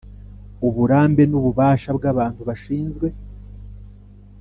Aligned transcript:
Uburambe 0.67 1.23
n 1.27 1.33
ububasha 1.39 1.89
bw 1.97 2.03
abantu 2.11 2.41
bashinzwe 2.47 3.07